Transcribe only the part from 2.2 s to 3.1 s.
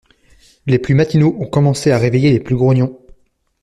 les plus grognons.